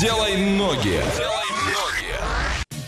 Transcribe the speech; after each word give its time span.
Делай 0.00 0.36
ноги. 0.36 1.02
Делай 1.16 1.47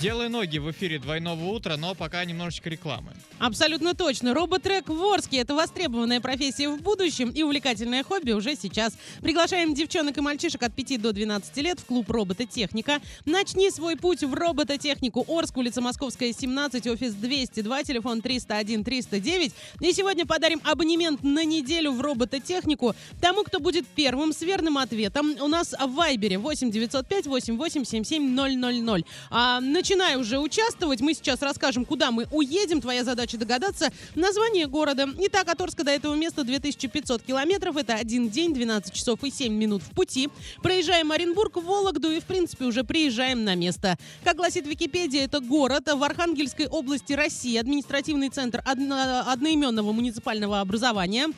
ноги 0.03 0.59
в 0.59 0.71
эфире 0.71 0.99
двойного 0.99 1.45
утра, 1.45 1.77
но 1.77 1.95
пока 1.95 2.25
немножечко 2.25 2.71
рекламы. 2.71 3.13
Абсолютно 3.39 3.95
точно. 3.95 4.35
Роботрек 4.35 4.89
в 4.89 5.03
Орске– 5.05 5.39
это 5.39 5.55
востребованная 5.55 6.21
профессия 6.21 6.69
в 6.69 6.81
будущем 6.81 7.31
и 7.31 7.43
увлекательное 7.43 8.03
хобби 8.03 8.33
уже 8.33 8.57
сейчас. 8.57 8.97
Приглашаем 9.21 9.75
девчонок 9.75 10.17
и 10.19 10.21
мальчишек 10.21 10.63
от 10.63 10.75
5 10.75 11.01
до 11.01 11.13
12 11.13 11.57
лет 11.59 11.81
в 11.81 11.85
клуб 11.85 12.11
«Робототехника». 12.11 13.01
Начни 13.27 13.71
свой 13.71 13.97
путь 13.97 14.23
в 14.23 14.35
робототехнику 14.35 15.25
Орск, 15.29 15.57
улица 15.57 15.81
Московская, 15.81 16.33
17, 16.33 16.87
офис 16.87 17.15
202, 17.15 17.85
телефон 17.85 18.21
301-309. 18.21 19.53
И 19.81 19.93
сегодня 19.93 20.27
подарим 20.27 20.61
абонемент 20.65 21.23
на 21.23 21.45
неделю 21.45 21.93
в 21.93 22.01
робототехнику 22.01 22.95
тому, 23.21 23.43
кто 23.45 23.61
будет 23.61 23.87
первым 23.87 24.33
с 24.33 24.41
верным 24.43 24.79
ответом. 24.79 25.37
У 25.41 25.49
нас 25.49 25.73
в 25.73 25.95
Вайбере 25.95 26.39
8 26.39 26.71
905 26.71 27.27
88 27.27 27.85
77 27.85 28.83
000. 28.83 29.05
А, 29.31 29.61
начинай 29.91 30.15
уже 30.17 30.39
участвовать. 30.39 31.01
Мы 31.01 31.15
сейчас 31.15 31.43
расскажем, 31.43 31.85
куда 31.85 32.13
мы 32.13 32.29
уедем. 32.31 32.81
Твоя 32.81 33.03
задача 33.03 33.37
догадаться 33.37 33.91
название 34.15 34.69
города. 34.69 35.09
Итак, 35.19 35.49
от 35.49 35.61
Орска 35.61 35.83
до 35.83 35.91
этого 35.91 36.15
места 36.15 36.45
2500 36.45 37.23
километров. 37.23 37.77
Это 37.77 37.95
один 37.95 38.29
день, 38.29 38.55
12 38.55 38.95
часов 38.95 39.25
и 39.25 39.33
7 39.33 39.53
минут 39.53 39.83
в 39.83 39.91
пути. 39.91 40.29
Проезжаем 40.63 41.11
Оренбург, 41.11 41.57
Вологду 41.57 42.09
и, 42.09 42.21
в 42.21 42.25
принципе, 42.25 42.67
уже 42.67 42.85
приезжаем 42.85 43.43
на 43.43 43.57
место. 43.57 43.99
Как 44.23 44.37
гласит 44.37 44.65
Википедия, 44.65 45.25
это 45.25 45.41
город 45.41 45.89
в 45.93 46.05
Архангельской 46.05 46.69
области 46.69 47.13
России, 47.15 47.57
административный 47.57 48.29
центр 48.29 48.63
одно- 48.65 49.25
одноименного 49.27 49.91
муниципального 49.91 50.61
образования. 50.61 51.31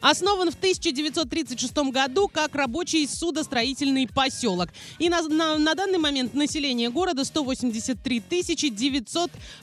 Основан 0.00 0.50
в 0.50 0.54
1936 0.56 1.76
году 1.90 2.28
как 2.28 2.54
рабочий 2.54 3.06
судостроительный 3.08 4.06
поселок. 4.06 4.68
И 4.98 5.08
на, 5.08 5.22
на- 5.22 5.58
на 5.58 5.74
данный 5.74 5.98
момент 5.98 6.34
население 6.34 6.90
города 6.90 7.24
183 7.24 8.22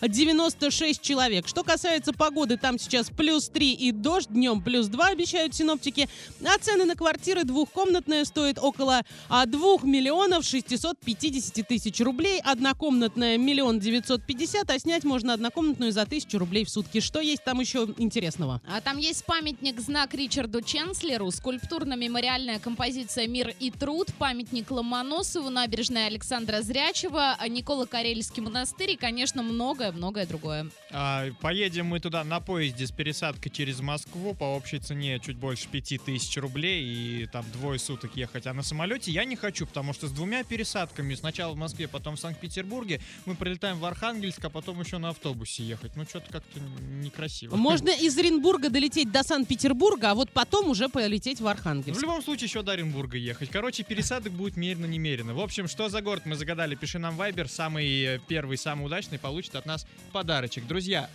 996 0.01 1.01
человек. 1.01 1.47
Что 1.47 1.63
касается 1.63 2.13
погоды, 2.13 2.57
там 2.57 2.77
сейчас 2.79 3.09
плюс 3.09 3.49
3 3.49 3.73
и 3.73 3.91
дождь, 3.91 4.27
днем 4.29 4.61
плюс 4.61 4.87
2 4.87 5.07
обещают 5.07 5.53
синоптики. 5.55 6.09
А 6.45 6.57
цены 6.59 6.85
на 6.85 6.95
квартиры 6.95 7.43
двухкомнатная 7.43 8.25
стоит 8.25 8.57
около 8.59 9.01
а, 9.29 9.45
2 9.45 9.77
миллионов 9.83 10.45
650 10.45 11.67
тысяч 11.67 11.99
рублей, 12.01 12.39
однокомнатная 12.41 13.37
миллион 13.37 13.79
950, 13.79 14.69
а 14.69 14.79
снять 14.79 15.03
можно 15.03 15.33
однокомнатную 15.33 15.91
за 15.91 16.05
тысячу 16.05 16.37
рублей 16.37 16.65
в 16.65 16.69
сутки. 16.69 16.99
Что 16.99 17.19
есть 17.19 17.43
там 17.43 17.59
еще 17.59 17.87
интересного? 17.97 18.61
А 18.67 18.81
там 18.81 18.97
есть 18.97 19.25
памятник 19.25 19.79
знак 19.79 20.13
Ричарду 20.23 20.61
Ченслеру, 20.61 21.27
скульптурно-мемориальная 21.27 22.57
композиция 22.57 23.27
«Мир 23.27 23.53
и 23.59 23.69
труд», 23.71 24.07
памятник 24.17 24.71
Ломоносову, 24.71 25.49
набережная 25.49 26.07
Александра 26.07 26.61
Зрячева, 26.61 27.35
Никола 27.49 27.85
Карельский 27.85 28.41
монастырь 28.41 28.91
и, 28.91 28.95
конечно, 28.95 29.43
многое-многое 29.43 30.25
другое. 30.25 30.69
А, 30.91 31.25
поедем 31.41 31.87
мы 31.87 31.99
туда 31.99 32.23
на 32.23 32.39
поезде 32.39 32.87
с 32.87 32.91
пересадкой 32.91 33.51
через 33.51 33.81
Москву 33.81 34.33
по 34.33 34.45
общей 34.45 34.79
цене 34.79 35.19
чуть 35.19 35.35
больше 35.35 35.67
5000 35.67 36.37
рублей 36.37 36.85
и 36.85 37.25
там 37.25 37.43
двое 37.51 37.77
суток 37.77 38.15
ехать. 38.15 38.47
А 38.47 38.53
на 38.53 38.63
самолете 38.63 39.11
я 39.11 39.25
не 39.25 39.35
хочу, 39.35 39.67
потому 39.67 39.91
что 39.91 40.07
с 40.07 40.11
двумя 40.13 40.45
пересадками, 40.45 41.15
сначала 41.15 41.51
в 41.51 41.57
Москве, 41.57 41.89
потом 41.89 42.15
в 42.15 42.19
Санкт-Петербурге, 42.21 43.01
мы 43.25 43.35
прилетаем 43.35 43.77
в 43.77 43.83
Архангельск, 43.83 44.45
а 44.45 44.49
потом 44.49 44.79
еще 44.79 44.99
на 44.99 45.09
автобусе 45.09 45.63
ехать. 45.63 45.97
Ну, 45.97 46.05
что-то 46.05 46.31
как-то 46.31 46.61
некрасиво. 46.61 47.57
Можно 47.57 47.89
из 47.89 48.17
Оренбурга 48.17 48.69
долететь 48.69 49.11
до 49.11 49.23
Санкт-Петербурга, 49.23 50.12
а 50.13 50.15
вот 50.15 50.29
потом 50.29 50.69
уже 50.69 50.89
полететь 50.89 51.39
в 51.39 51.45
В 51.45 51.47
Архангельск. 51.47 51.99
любом 51.99 52.21
случае, 52.21 52.45
еще 52.45 52.61
до 52.61 52.73
Оренбурга 52.73 53.17
ехать. 53.17 53.49
Короче, 53.49 53.81
пересадок 53.81 54.31
будет 54.31 54.55
мерено-немерено. 54.57 55.33
В 55.33 55.39
общем, 55.39 55.67
что 55.67 55.89
за 55.89 56.03
город 56.03 56.27
мы 56.27 56.35
загадали, 56.35 56.75
пиши 56.75 56.99
нам 56.99 57.15
Вайбер. 57.17 57.49
Самый 57.49 58.03
э, 58.03 58.19
первый, 58.27 58.59
самый 58.59 58.85
удачный 58.85 59.17
получит 59.17 59.55
от 59.55 59.65
нас 59.65 59.87
подарочек. 60.11 60.67
Друзья, 60.67 61.09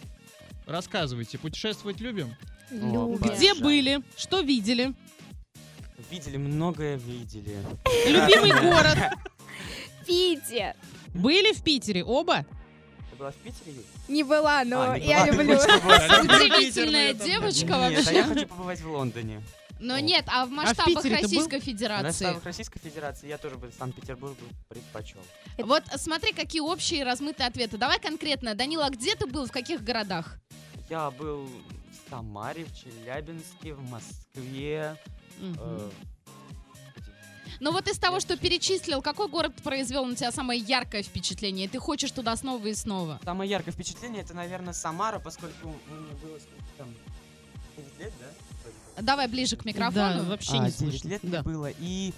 рассказывайте, 0.66 1.38
путешествовать 1.38 2.00
любим? 2.00 2.34
Где 2.72 3.54
были? 3.54 4.03
Что 4.16 4.41
видели? 4.41 4.92
Видели, 6.10 6.36
многое 6.36 6.97
видели. 6.97 7.54
Любимый 8.04 8.50
город? 8.69 8.98
Питер. 10.09 10.75
Были 11.15 11.53
в 11.53 11.62
Питере 11.62 12.03
оба? 12.03 12.44
Была 13.18 13.30
в 13.32 13.36
Питере? 13.36 13.72
Юль? 13.72 13.84
Не 14.08 14.22
была, 14.22 14.62
но 14.64 14.92
А, 14.92 14.98
не 14.98 15.06
я 15.08 15.26
была, 15.26 15.42
люблю. 15.42 15.58
в? 15.58 16.24
Удивительная 16.24 17.14
девочка 17.14 17.66
Нет, 17.90 18.08
а 18.08 18.12
я 18.12 18.22
вообще. 18.22 18.34
хочу 18.34 18.46
побывать 18.46 18.80
в 18.80 18.90
Лондоне. 18.90 19.42
Но 19.80 19.98
нет, 19.98 20.24
а 20.28 20.44
в 20.46 20.50
масштабах 20.50 21.02
ты 21.02 21.08
был? 21.10 21.16
Российской 21.16 21.60
В 21.60 21.64
Федерации. 21.64 22.04
масштабах 22.06 22.44
Российской 22.44 22.78
Федерации 22.80 23.28
я 23.28 23.38
тоже 23.38 23.56
бы 23.56 23.70
Санкт-Петербург 23.78 24.36
предпочел. 24.68 25.20
Вот 25.58 25.84
смотри, 25.96 26.32
какие 26.32 26.60
общие 26.60 27.04
размытые 27.04 27.46
ответы. 27.48 27.76
Давай 27.76 28.00
конкретно. 28.00 28.54
Данила, 28.54 28.86
а 28.86 28.90
где 28.90 29.14
ты 29.14 29.26
был, 29.26 29.46
в 29.46 29.52
каких 29.52 29.82
городах? 29.84 30.36
Я 30.90 31.10
был 31.12 31.46
в 31.46 32.10
Самаре, 32.10 32.64
в 32.64 32.74
Челябинске, 32.74 33.74
в 33.74 33.82
Москве. 33.90 34.96
Мгм. 35.38 35.56
э, 35.60 35.90
Ну 37.60 37.72
вот 37.72 37.88
из 37.88 37.98
того, 37.98 38.20
что 38.20 38.36
перечислил, 38.36 39.02
какой 39.02 39.28
город 39.28 39.52
произвел 39.62 40.04
на 40.04 40.14
тебя 40.14 40.30
самое 40.30 40.60
яркое 40.60 41.02
впечатление? 41.02 41.66
И 41.66 41.69
ты 41.69 41.78
хочешь 41.80 42.10
туда 42.12 42.36
снова 42.36 42.64
и 42.66 42.74
снова? 42.74 43.19
Самое 43.24 43.50
яркое 43.50 43.74
впечатление 43.74 44.22
это, 44.22 44.34
наверное, 44.34 44.72
Самара, 44.72 45.19
поскольку 45.19 45.68
мне 45.68 46.12
было 46.22 46.38
сколько 46.38 46.64
там 46.76 46.94
9 47.76 47.98
лет, 47.98 48.12
да? 48.20 49.02
Давай 49.02 49.28
ближе 49.28 49.56
к 49.56 49.62
Да, 49.64 49.68
микрофону. 49.70 50.24
вообще 50.24 50.52
А, 50.54 50.58
не 50.58 50.70
9 50.70 50.76
слышно. 50.76 51.08
лет 51.08 51.20
Да. 51.24 51.42
было, 51.42 51.70
и 51.78 52.12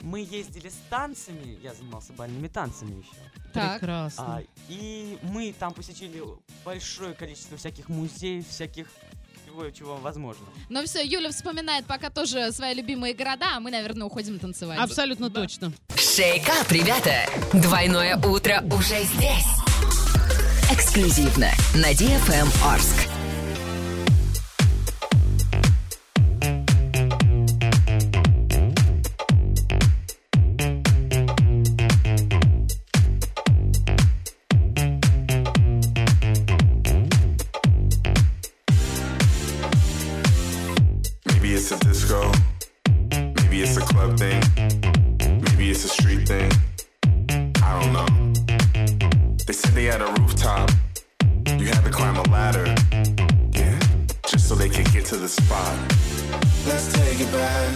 мы 0.00 0.20
ездили 0.20 0.68
с 0.68 0.76
танцами, 0.90 1.58
я 1.62 1.72
занимался 1.74 2.12
бальными 2.12 2.48
танцами 2.48 3.00
еще. 3.00 3.10
Так. 3.54 3.80
Прекрасно. 3.80 4.36
А, 4.38 4.42
и 4.68 5.18
мы 5.22 5.54
там 5.58 5.72
посетили 5.72 6.22
большое 6.66 7.14
количество 7.14 7.56
всяких 7.56 7.88
музеев, 7.88 8.46
всяких 8.46 8.88
всего, 9.56 9.70
чего 9.70 9.96
возможно. 9.96 10.44
Ну 10.68 10.84
все, 10.84 11.04
Юля 11.04 11.30
вспоминает 11.30 11.86
пока 11.86 12.10
тоже 12.10 12.52
свои 12.52 12.74
любимые 12.74 13.14
города, 13.14 13.56
а 13.56 13.60
мы, 13.60 13.70
наверное, 13.70 14.06
уходим 14.06 14.38
танцевать. 14.38 14.78
Абсолютно 14.78 15.30
точно. 15.30 15.72
Шейкап, 15.96 16.70
ребята! 16.70 17.26
Двойное 17.52 18.16
утро 18.18 18.62
уже 18.72 19.02
здесь. 19.04 19.46
Эксклюзивно 20.70 21.50
на 21.74 21.92
DFM 21.92 22.48
Орск. 22.64 23.05
Maybe 43.56 43.68
it's 43.68 43.78
a 43.78 43.80
club 43.80 44.18
thing. 44.18 44.42
Maybe 45.40 45.70
it's 45.70 45.82
a 45.82 45.88
street 45.88 46.28
thing. 46.28 46.52
I 47.62 47.80
don't 47.80 47.92
know. 47.94 49.34
They 49.46 49.54
said 49.54 49.72
they 49.72 49.86
had 49.86 50.02
a 50.02 50.12
rooftop. 50.20 50.70
You 51.46 51.64
had 51.64 51.82
to 51.82 51.90
climb 51.90 52.16
a 52.16 52.22
ladder. 52.24 52.66
Yeah. 53.52 53.78
Just 54.26 54.46
so 54.50 54.54
they 54.56 54.68
could 54.68 54.92
get 54.92 55.06
to 55.06 55.16
the 55.16 55.26
spot. 55.26 55.74
Let's 56.66 56.92
take 56.92 57.18
it 57.18 57.32
back. 57.32 57.72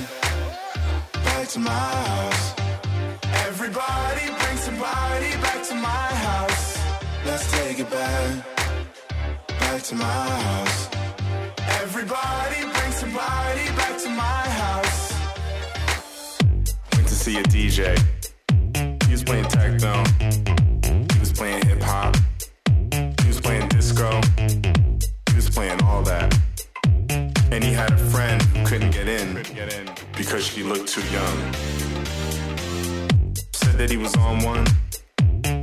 Back 1.25 1.49
to 1.49 1.59
my 1.61 1.71
house. 1.71 2.55
Everybody 3.49 4.27
bring 4.39 4.59
somebody 4.59 5.31
back 5.41 5.63
to 5.69 5.75
my 5.77 6.09
house. 6.27 6.79
Let's 7.25 7.51
take 7.53 7.79
it 7.79 7.91
back. 7.91 8.45
Back 9.49 9.83
to 9.85 9.95
my 9.95 10.05
house. 10.05 10.91
Everybody 11.81 12.61
bring 12.75 12.93
somebody 12.93 13.65
back 13.81 13.97
to 14.03 14.11
my 14.11 14.23
house. 14.23 14.50
See 17.31 17.39
a 17.39 17.43
DJ. 17.45 17.97
He 19.07 19.13
was 19.13 19.23
playing 19.23 19.45
techno. 19.45 20.03
He 21.13 21.21
was 21.21 21.33
playing 21.33 21.65
hip 21.65 21.81
hop. 21.81 22.17
He 23.23 23.29
was 23.29 23.41
playing 23.41 23.69
disco. 23.69 24.21
He 24.37 25.37
was 25.37 25.49
playing 25.49 25.81
all 25.85 26.03
that. 26.03 26.37
And 27.53 27.63
he 27.63 27.73
had 27.73 27.93
a 27.93 27.97
friend 27.97 28.43
who 28.43 28.67
couldn't 28.67 28.91
get 28.91 29.07
in 29.07 29.45
because 30.17 30.45
she 30.45 30.65
looked 30.65 30.89
too 30.89 31.07
young. 31.13 31.55
Said 33.53 33.79
that 33.79 33.91
he 33.91 33.97
was 33.97 34.17
on 34.17 34.43
one. 34.43 34.67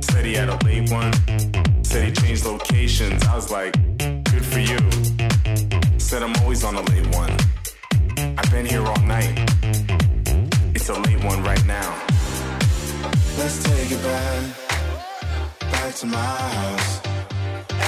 Said 0.04 0.24
he 0.24 0.32
had 0.32 0.48
a 0.48 0.56
late 0.64 0.90
one. 0.90 1.12
Said 1.84 2.08
he 2.08 2.12
changed 2.12 2.46
locations. 2.46 3.22
I 3.26 3.34
was 3.36 3.50
like, 3.50 3.74
good 3.98 4.46
for 4.52 4.60
you. 4.60 4.78
Said 5.98 6.22
I'm 6.22 6.34
always 6.36 6.64
on 6.64 6.76
a 6.76 6.82
late 6.92 7.14
one. 7.14 7.36
I've 8.38 8.50
been 8.50 8.64
here 8.64 8.86
all 8.86 9.02
night 9.02 9.36
it's 10.88 10.96
a 10.96 11.02
late 11.02 11.22
one 11.24 11.42
right 11.42 11.66
now. 11.66 11.90
Let's 13.36 13.62
take 13.62 13.90
it 13.90 14.02
back, 14.02 14.42
back 15.60 15.94
to 15.96 16.06
my 16.06 16.16
house. 16.16 17.00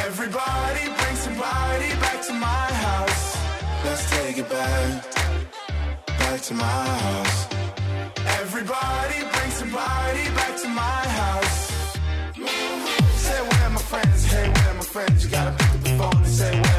Everybody 0.04 0.84
bring 0.98 1.16
somebody 1.16 1.88
back 2.04 2.20
to 2.26 2.32
my 2.34 2.66
house. 2.86 3.38
Let's 3.84 4.10
take 4.10 4.38
it 4.38 4.48
back, 4.50 5.04
back 6.06 6.40
to 6.42 6.54
my 6.54 6.84
house. 7.06 7.46
Everybody 8.40 9.18
bring 9.32 9.50
somebody 9.50 10.24
back 10.38 10.56
to 10.62 10.68
my 10.68 11.00
house. 11.20 11.56
Say, 13.24 13.40
where 13.48 13.64
are 13.64 13.70
my 13.70 13.82
friends? 13.92 14.24
Hey, 14.26 14.48
where 14.48 14.68
are 14.68 14.74
my 14.74 14.88
friends? 14.94 15.24
You 15.24 15.30
gotta 15.30 15.52
pick 15.52 15.70
up 15.74 15.82
the 15.82 15.90
phone 15.90 16.16
and 16.16 16.26
say, 16.26 16.69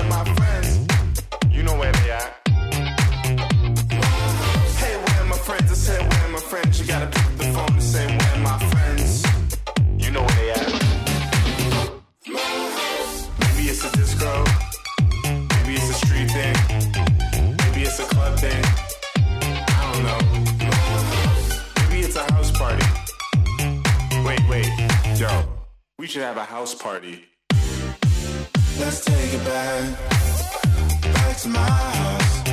I 18.51 19.81
don't 19.93 20.03
know. 20.07 20.21
Maybe 21.89 22.01
it's 22.05 22.15
a 22.15 22.23
house 22.31 22.51
party. 22.51 22.85
Wait, 24.25 24.41
wait, 24.49 24.69
yo. 25.19 25.43
We 25.97 26.07
should 26.07 26.23
have 26.23 26.37
a 26.37 26.45
house 26.45 26.73
party. 26.75 27.25
Let's 28.79 29.05
take 29.05 29.33
it 29.33 29.45
back. 29.45 29.97
Back 31.13 31.37
to 31.37 31.49
my 31.49 31.59
house. 31.59 32.50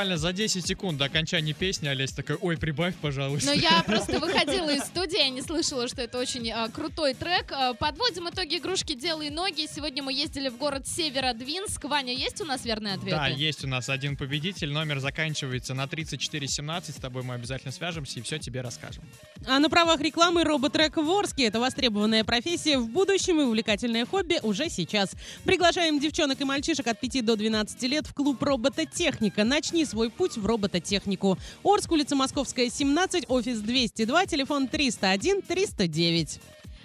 Буквально 0.00 0.16
за 0.16 0.32
10 0.32 0.66
секунд 0.66 0.96
до 0.96 1.04
окончания 1.04 1.52
песни 1.52 1.86
Олесь 1.86 2.12
такой, 2.12 2.36
ой, 2.36 2.56
прибавь, 2.56 2.94
пожалуйста. 3.02 3.48
Но 3.48 3.52
я 3.52 3.82
просто 3.82 4.18
выходила 4.18 4.70
из 4.70 4.84
студии, 4.84 5.18
я 5.18 5.28
не 5.28 5.42
слышала, 5.42 5.88
что 5.88 6.00
это 6.00 6.18
очень 6.18 6.50
а, 6.50 6.70
крутой 6.70 7.12
трек. 7.12 7.52
А, 7.52 7.74
подводим 7.74 8.26
итоги 8.30 8.56
игрушки 8.56 8.94
«Делай 8.94 9.28
ноги». 9.28 9.68
Сегодня 9.70 10.02
мы 10.02 10.14
ездили 10.14 10.48
в 10.48 10.56
город 10.56 10.88
Северодвинск. 10.88 11.84
Ваня, 11.84 12.14
есть 12.14 12.40
у 12.40 12.46
нас 12.46 12.64
верные 12.64 12.94
ответы? 12.94 13.14
Да, 13.14 13.26
есть 13.26 13.62
у 13.62 13.68
нас 13.68 13.90
один 13.90 14.16
победитель, 14.16 14.72
номер 14.72 15.00
заканчивается 15.00 15.74
на 15.74 15.86
3417, 15.86 16.96
с 16.96 16.98
тобой 16.98 17.22
мы 17.22 17.34
обязательно 17.34 17.70
свяжемся 17.70 18.20
и 18.20 18.22
все 18.22 18.38
тебе 18.38 18.62
расскажем. 18.62 19.04
А 19.46 19.58
на 19.58 19.70
правах 19.70 20.00
рекламы 20.00 20.44
роботрек 20.44 20.96
Ворский. 20.96 21.46
Это 21.46 21.60
востребованная 21.60 22.24
профессия 22.24 22.78
в 22.78 22.88
будущем 22.88 23.40
и 23.40 23.44
увлекательное 23.44 24.04
хобби 24.04 24.38
уже 24.42 24.68
сейчас. 24.68 25.12
Приглашаем 25.44 25.98
девчонок 25.98 26.40
и 26.40 26.44
мальчишек 26.44 26.86
от 26.86 27.00
5 27.00 27.24
до 27.24 27.36
12 27.36 27.82
лет 27.84 28.06
в 28.06 28.12
клуб 28.12 28.42
робототехника. 28.42 29.44
Начни 29.44 29.86
свой 29.86 30.10
путь 30.10 30.36
в 30.36 30.44
робототехнику. 30.44 31.38
Орск, 31.64 31.90
улица 31.90 32.16
Московская, 32.16 32.68
17, 32.68 33.24
офис 33.28 33.60
202, 33.60 34.26
телефон 34.26 34.68
301 34.68 35.42
309. 35.42 36.40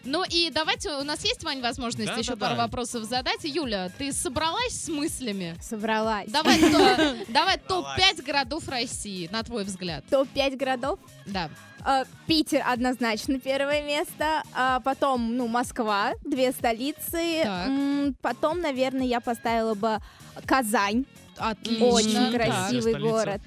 Ну 0.06 0.24
и 0.24 0.52
давайте, 0.52 0.92
у 0.92 1.04
нас 1.04 1.24
есть, 1.26 1.44
Вань, 1.44 1.62
возможность 1.62 2.12
Да, 2.14 2.18
еще 2.18 2.36
да, 2.36 2.46
пару 2.46 2.56
да. 2.56 2.64
вопросов 2.64 3.04
задать. 3.06 3.44
Юля, 3.44 3.90
ты 3.98 4.14
собралась 4.14 4.74
с 4.74 4.88
мыслями? 4.88 5.56
Собралась. 5.62 6.30
Давай, 6.30 6.60
то- 6.60 7.16
давай 7.30 7.58
топ-5 7.58 8.24
городов 8.24 8.68
России, 8.70 9.28
на 9.32 9.44
твой 9.44 9.64
взгляд. 9.64 10.06
Топ-5 10.10 10.56
городов. 10.58 11.00
Да. 11.26 11.50
Э, 11.86 12.06
Питер 12.28 12.64
однозначно 12.68 13.40
первое 13.40 13.82
место. 13.84 14.44
А 14.54 14.80
потом, 14.82 15.36
ну, 15.38 15.48
Москва, 15.48 16.14
две 16.24 16.52
столицы. 16.52 17.42
Так. 17.44 17.70
Потом, 18.22 18.60
наверное, 18.62 19.06
я 19.06 19.20
поставила 19.20 19.74
бы 19.74 20.00
Казань. 20.46 21.06
Отлично. 21.38 21.86
Очень 21.88 22.32
красивый 22.32 23.00
город. 23.00 23.42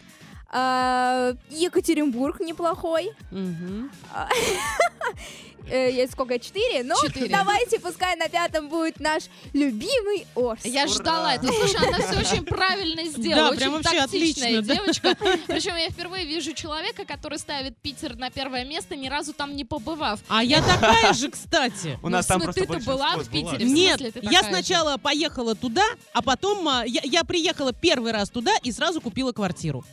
А, 0.50 1.34
Екатеринбург 1.50 2.40
неплохой. 2.40 3.11
Мгм. 3.31 3.90
Э, 5.70 5.91
есть 5.93 6.12
сколько? 6.12 6.38
Четыре? 6.38 6.82
Ну, 6.82 6.94
Четыре. 7.05 7.29
давайте, 7.29 7.79
пускай 7.81 8.17
на 8.17 8.29
пятом 8.29 8.69
будет 8.69 9.00
наш 9.00 9.25
любимый 9.53 10.26
Орск. 10.35 10.65
Я 10.65 10.87
ждала 10.87 11.35
это. 11.35 11.47
Слушай, 11.47 11.87
она 11.88 11.99
все 11.99 12.19
очень 12.20 12.44
правильно 12.44 13.03
Да, 13.05 13.11
сделала. 13.11 13.55
прям 13.55 13.75
очень 13.75 13.82
вообще 13.82 14.00
тактичная 14.00 14.59
отлично, 14.59 14.62
да. 14.62 14.75
девочка. 14.75 15.17
Причем 15.47 15.76
я 15.76 15.91
впервые 15.91 16.26
вижу 16.26 16.53
человека, 16.55 17.05
который 17.05 17.38
ставит 17.38 17.76
Питер 17.79 18.17
на 18.17 18.31
первое 18.31 18.65
место, 18.65 18.97
ни 18.97 19.09
разу 19.09 19.32
там 19.32 19.55
не 19.56 19.65
побывав. 19.65 20.20
А 20.29 20.43
я 20.43 20.62
такая 20.62 21.12
же, 21.12 21.31
кстати. 21.31 21.99
У 22.03 22.06
Ну, 22.09 22.17
нас 22.17 22.25
в 22.26 22.29
там 22.29 22.41
просто 22.41 22.62
ты-то 22.62 22.79
была 22.81 23.17
в. 23.17 23.29
Питере? 23.29 23.64
Нет, 23.64 24.00
я 24.23 24.43
сначала 24.43 24.97
поехала 24.97 25.55
туда, 25.55 25.85
а 26.12 26.23
потом 26.23 26.67
а, 26.69 26.85
я, 26.87 27.25
приехала 27.25 27.73
первый 27.73 28.12
раз 28.12 28.31
туда 28.31 28.53
и 28.62 28.73
сразу 28.73 29.00
купила 29.00 29.32
квартиру. 29.32 29.85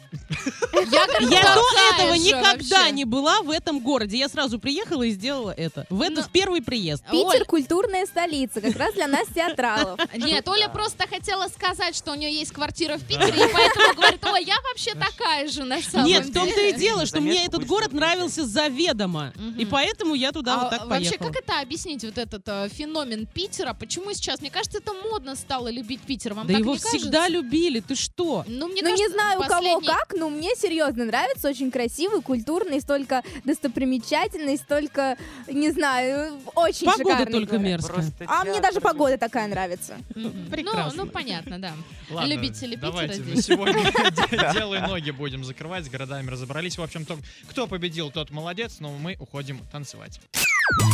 Я, 0.73 1.07
до 1.07 1.93
этого 1.93 2.13
никогда 2.13 2.77
вообще. 2.79 2.91
не 2.91 3.05
была 3.05 3.41
в 3.41 3.49
этом 3.49 3.79
городе. 3.79 4.17
Я 4.17 4.29
сразу 4.29 4.59
приехала 4.59 5.03
и 5.03 5.11
сделала 5.11 5.51
это. 5.51 5.64
В, 5.89 6.01
это, 6.01 6.15
Ну, 6.15 6.21
в 6.23 6.29
первый 6.31 6.61
приезд. 6.61 7.03
Питер 7.11 7.41
Оль, 7.41 7.45
культурная 7.45 8.05
столица, 8.05 8.61
как 8.61 8.75
раз 8.75 8.93
для 8.93 9.07
нас 9.07 9.27
театралов. 9.33 9.99
Нет, 10.15 10.47
Оля 10.47 10.69
просто 10.69 11.07
хотела 11.07 11.47
сказать, 11.47 11.95
что 11.95 12.11
у 12.11 12.15
нее 12.15 12.33
есть 12.33 12.51
квартира 12.51 12.97
в 12.97 13.03
Питере, 13.05 13.27
и 13.29 13.53
поэтому 13.53 13.93
говорит, 13.95 14.25
ой, 14.25 14.43
я 14.43 14.55
вообще 14.69 14.93
такая 14.93 15.47
же 15.47 15.63
на 15.63 15.81
самом 15.81 16.07
Нет, 16.07 16.23
в 16.25 16.31
деле. 16.31 16.39
том-то 16.39 16.61
и 16.61 16.73
дело, 16.73 17.05
что 17.05 17.21
мне 17.21 17.45
этот 17.45 17.65
город 17.65 17.93
нравился 17.93 18.45
заведомо. 18.45 19.33
И 19.57 19.65
поэтому 19.65 20.15
я 20.15 20.31
туда 20.31 20.55
А 20.55 20.59
вот 20.61 20.69
так 20.71 20.85
вообще, 20.87 21.09
поехала. 21.11 21.27
как 21.31 21.43
это 21.43 21.59
объяснить, 21.59 22.03
вот 22.03 22.17
этот 22.17 22.43
э, 22.47 22.69
феномен 22.69 23.25
Питера? 23.25 23.73
Почему 23.73 24.13
сейчас? 24.13 24.41
Мне 24.41 24.49
кажется, 24.49 24.79
это 24.79 24.93
модно 24.93 25.35
стало 25.35 25.69
любить 25.69 26.01
Питер. 26.01 26.33
Вам 26.33 26.47
Да 26.47 26.53
его 26.53 26.75
всегда 26.75 27.27
любили, 27.27 27.79
ты 27.79 27.95
что? 27.95 28.43
Ну, 28.47 28.67
мне 28.67 28.81
ну, 28.81 28.95
не 28.95 29.07
знаю, 29.09 29.39
у 29.39 29.43
кого 29.43 29.79
как, 29.81 30.13
но 30.15 30.29
мне 30.29 30.55
серьезно 30.55 31.05
нравится. 31.05 31.49
Очень 31.49 31.71
красивый, 31.71 32.21
культурный, 32.21 32.81
столько 32.81 33.23
достопримечательностей, 33.43 34.63
столько, 34.63 35.17
не 35.55 35.71
знаю, 35.71 36.33
очень 36.55 36.85
Погода 36.85 37.09
шикарный 37.17 37.31
только 37.39 37.51
город. 37.53 37.61
мерзкая. 37.63 37.93
Просто 37.95 38.25
А 38.27 38.43
мне 38.43 38.53
театр 38.53 38.69
даже 38.69 38.81
погода 38.81 39.17
такая 39.17 39.47
нравится. 39.47 39.97
Мгм. 40.13 40.47
Прекрасно. 40.51 40.91
Ну, 40.97 41.05
ну, 41.05 41.11
понятно, 41.11 41.59
да. 41.59 41.73
Ладно, 42.09 42.29
Любители 42.31 42.75
Питера 42.75 42.91
давайте 42.91 43.19
на 43.21 43.25
здесь. 43.31 43.45
сегодня 43.45 43.73
де- 44.31 44.53
делай 44.53 44.81
ноги 44.81 45.11
будем 45.11 45.43
закрывать, 45.43 45.85
с 45.85 45.89
городами 45.89 46.29
разобрались. 46.29 46.77
В 46.77 46.83
общем, 46.83 47.05
то, 47.05 47.17
кто 47.49 47.67
победил, 47.67 48.11
тот 48.11 48.29
молодец, 48.31 48.77
но 48.79 48.91
мы 48.91 49.15
уходим 49.19 49.59
танцевать. 49.71 50.19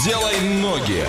Делай 0.06 0.39
ноги. 0.62 1.06